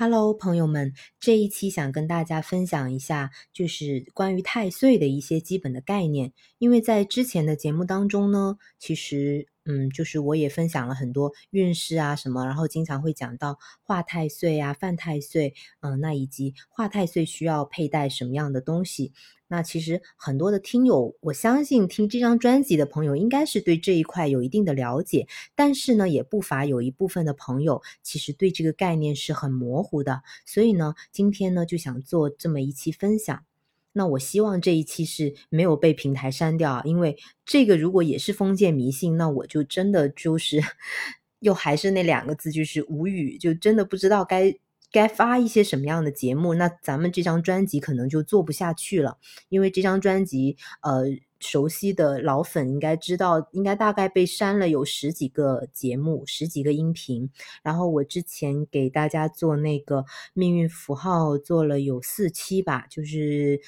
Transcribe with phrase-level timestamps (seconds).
[0.00, 6.32] Hello，朋友们，这一期想跟大家分享一下，就是关于太岁的一些基本的概念。
[6.58, 19.12] 因为在之前的节目当中呢，其实，嗯，就是我也分享了很多运势啊什么，然后经常会讲到化太岁啊、犯太岁，嗯，那以及化太岁需要佩戴什么样的东西。
[19.50, 30.22] 那其实很多的听友，我相信听这张专辑的朋友应该是对这一块有一定的了解，但是呢，也不乏有一部分的朋友其实对这个概念是很模糊的。
[30.44, 33.44] 所以呢，今天呢就想做这么一期分享。
[33.92, 40.62] 那我希望这一期是没有被平台删掉，因为这个如果也是封建迷信，那我就真的就是
[41.40, 44.54] 又还是那两个字，就是无语，就真的不知道该。
[44.90, 46.54] 该发一些什么样的节目？
[46.54, 49.18] 那咱们这张专辑可能就做不下去了，
[49.50, 51.04] 因为这张专辑，呃，
[51.40, 57.30] 熟悉的老粉应该知道，应该大概被删了有十几个节目，十几个音频。
[57.62, 63.60] 然后我之前给大家做那个命运符号，做了有四期吧，就是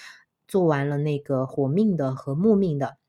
[0.49, 3.00] 做完了那个火命的和木命的。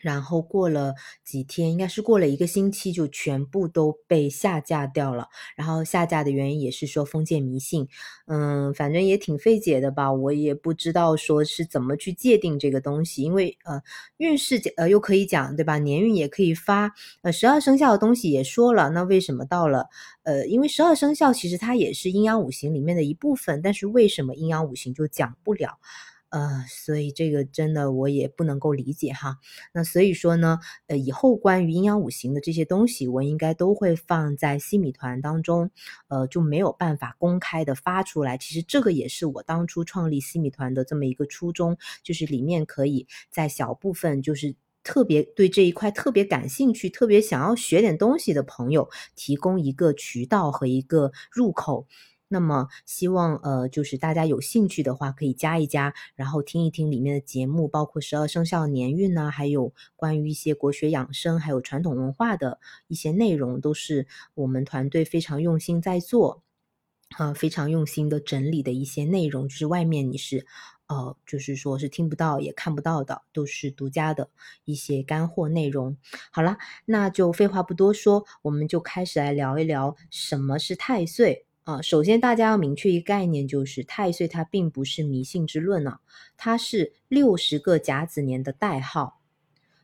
[0.00, 0.94] 然后过了
[1.24, 5.28] 几天，应该是过了一个星期，就全部都被下架掉了。
[5.56, 7.88] 然后下架的原因也是说封建迷信，
[8.26, 10.12] 嗯，反正也挺费解的吧。
[10.12, 13.82] 我也不知道说是怎么去界定这个东西，因为呃
[14.16, 15.78] 运势呃又可以讲对吧？
[15.78, 19.88] 年运也可以发，呃十二生肖的东西也说了，那为什么到了
[20.22, 25.78] 呃因为十二生肖其实它也是阴阳五行里面的一部分，但是为什么阴阳五行就讲不了？
[26.30, 29.38] 呃，所以这个真的我也不能够理解哈。
[29.72, 35.70] 那所以说呢，呃，以后关于阴阳五行的这些东西，我应该都会放在西米团当中，
[36.08, 38.36] 呃，就没有办法公开的发出来。
[38.36, 51.86] 其实这个也是我当初创立西米团的这么一个初衷，就是里面可以在小部分，就是特别对这一块特别感兴趣、特别想要学点东西的朋友，提供一个渠道和一个入口。
[52.28, 62.58] 那么希望呃，就是大家有兴趣的话，可以加一加，然后听一听里面的节目，包括十二生肖年运呢，还有关于一些国学养生，还有传统文化的
[62.88, 66.42] 一些内容，都是我们团队非常用心在做，
[67.16, 70.44] 呃，非常用心的整理的一些内容，就是外面你是
[70.88, 74.30] 呃，就是说是听不到也看不到的，都是独家的
[74.64, 75.96] 一些干货内容。
[76.32, 81.45] 好了，那就废话不多说，我们就开始来聊一聊什么是太岁。
[81.66, 85.98] 啊，首先大家要明确一个概念，就是太岁它并不是迷信之论啊，
[86.36, 89.20] 它是六十个甲子年的代号。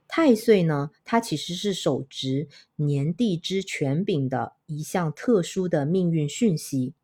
[0.06, 6.94] 太岁呢，它其实是手执年地支权柄的一项特殊的命运讯息。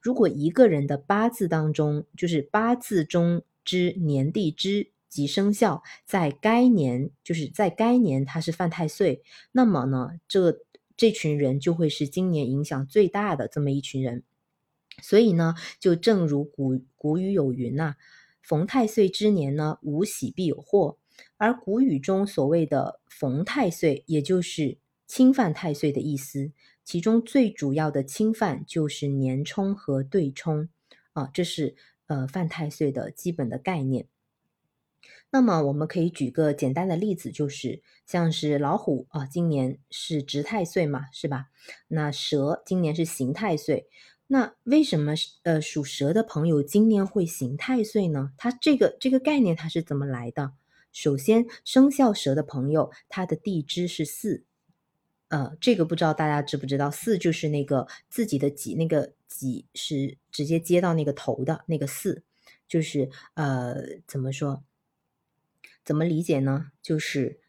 [0.00, 9.20] 如果一个人的八字当中，就是八字中之年地支及生肖在该年，就是在该年他是犯太岁，
[9.50, 10.60] 那么呢，这
[10.96, 14.22] 这群人就会是今年影响最大的这么一群人。
[15.00, 17.96] 所以呢，就正如古古语有云呐
[18.42, 20.98] ，“逢太岁之年呢，无喜必有祸。”
[21.36, 26.52] 而古语中所谓的“逢太岁”，也就是侵犯太岁的意思。
[26.84, 30.68] 其中最主要的侵犯就是年冲和对冲
[31.12, 31.76] 啊，这是
[32.06, 34.06] 呃犯太岁的基本的概念。
[35.30, 41.48] 那么我们可以举个简单的例子，就是像是老虎啊，今年是值太岁嘛，是吧？
[41.88, 43.86] 那蛇今年是刑太岁。
[44.30, 48.32] 那为什么呃属蛇的朋友今年会行太岁呢？
[48.36, 50.52] 它这个这个概念它是怎么来的？
[50.92, 54.44] 首先，生肖蛇的朋友，他的地支是巳，
[55.28, 56.90] 呃，这个不知道大家知不知道？
[56.90, 62.22] 巳就是那个自己的己，那个己是直接接到那个头的那个巳，
[62.68, 64.62] 就是呃怎么说？
[65.86, 66.70] 怎么理解呢？
[66.82, 67.40] 就是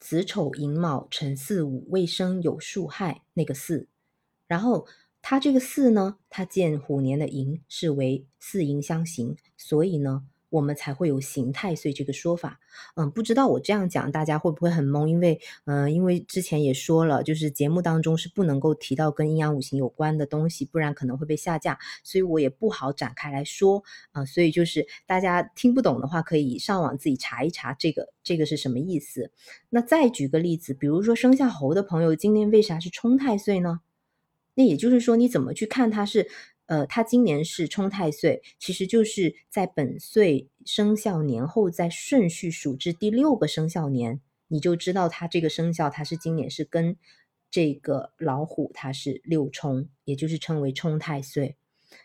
[0.00, 3.86] 子丑寅卯辰巳午未申酉戌亥那个巳，
[4.48, 4.88] 然后。
[5.20, 12.60] 它这个巳呢，它见虎年的寅是为巳寅相刑，所以呢，我们才会有刑太岁这个说法。
[12.94, 15.06] 嗯，不知道我这样讲大家会不会很懵？
[15.06, 23.82] 因为，嗯，因为之前也说了，就是节目当中是不能够提到跟阴阳五行有关的东西，不然可能会被下架，所以我也不好展开来说。
[24.12, 29.32] 啊，所以就是大家听不懂的话，可以上网自己查一查这个这个是什么意思。
[29.68, 33.80] 那再举个例子，比如说生肖猴的朋友，今年为啥是冲太岁呢？
[34.58, 36.28] 那也就是说，你怎么去看它是，
[36.66, 46.96] 呃，它今年是冲太岁，其实就是在本岁生肖年后再顺序数至第六个生肖年，你就知道它这个生肖它是今年是跟
[47.52, 51.54] 这个老虎它是六冲，也就是称为冲太岁，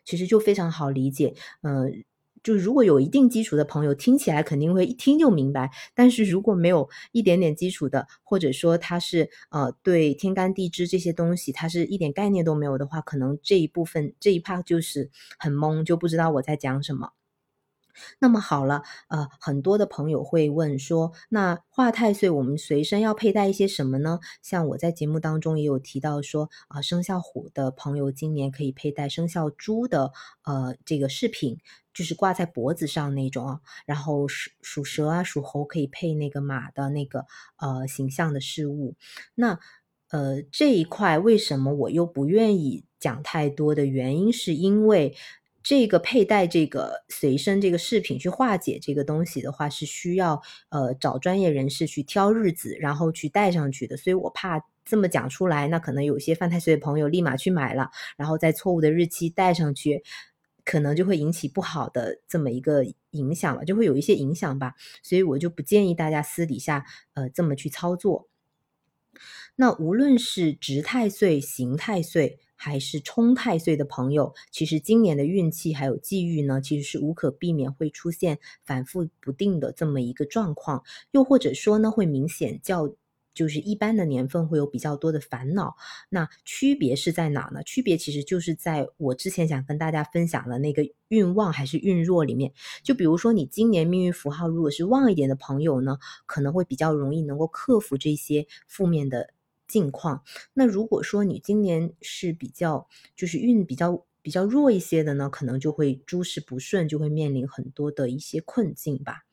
[0.05, 1.33] 其实就非常好理解，
[1.63, 2.03] 嗯，
[2.43, 5.71] 就如果有一定基础的朋友，听起来肯定会一听就明白。
[5.95, 15.09] 但是如果没有一点点基础的，或者说他是呃对天干地支这些东西，他是一点概念都没有的话，可能这一部分这一 part 就是
[15.39, 17.11] 很懵，就不知道我在讲什么。
[18.17, 24.19] 那么好了，呃，很多的朋友会问说，那化太岁我们随身要佩戴一些什么呢？
[24.41, 30.11] 像我在节目当中也有提到说，啊，生肖虎的朋友今年可以佩戴生肖猪的
[30.43, 31.59] 呃这个饰品，
[31.93, 33.59] 就是挂在脖子上那种啊。
[33.85, 37.25] 然后属属蛇啊、属猴可以配那个马的那个
[37.57, 38.95] 呃形象的饰物。
[39.35, 39.59] 那
[40.09, 45.15] 呃这一块为什么我又不愿意讲太多的原因，是因为。
[45.65, 53.95] 这个佩戴这个随身这个饰品去化解这个东西的话，是需要呃找专业人士去挑日子，然后去戴上去的。
[53.95, 60.03] 所以我怕这么讲出来，那可能有些犯太岁的朋友立马去买了，然后在错误的日期戴上去，
[60.63, 64.75] 可能就会引起不好的这么一个影响了，就会有一些影响吧。
[65.01, 68.27] 所以我就不建议大家私底下呃这么去操作。
[69.55, 72.39] 那无论是值太岁、刑太岁。
[72.55, 80.81] 还是冲太岁的朋友，其实今年的运气还有际遇呢，其实是无可避免会出现反复不定的这么一个状况，
[81.11, 82.95] 又或者说呢，会明显较
[83.33, 85.75] 就是一般的年份会有比较多的烦恼。
[86.09, 87.63] 那区别是在哪呢？
[87.63, 92.53] 区别其实就是在我之前想跟大家分享的那个运旺还是运弱里面。
[92.83, 99.33] 就比如说你今年命运符号如果是旺一点的朋友呢，可能会比较容易能够克服这些负面的。
[99.65, 109.23] 境况，那如果说你今年是比较就是运比较比较弱一些的呢，可能就会诸事不顺，就会面临很多的一些困境吧。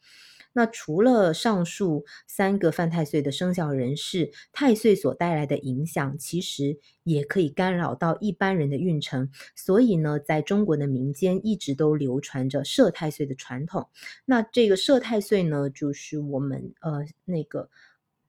[0.52, 9.30] 那除了上述三个犯太岁的生肖人士，太岁所带来的影响，其实也可以干扰到一般人的运程。
[9.54, 13.88] 所以呢，在中国的民间一直都流传着摄太岁的传统。
[14.24, 17.70] 那这个摄太岁呢，就是我们呃那个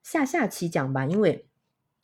[0.02, 1.46] 下下期讲吧，因为。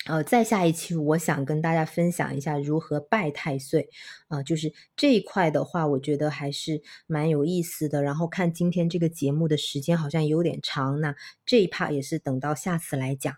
[0.09, 3.91] 呃，再下一期，我想跟大家分享一下如何拜太岁，
[4.29, 8.03] 啊，就是这一块的话，我觉得还是蛮有意思的。
[8.03, 11.15] 然后看今天这个节目的时间好像有点长，那
[11.45, 13.37] 这一 part 也是等到下次来讲。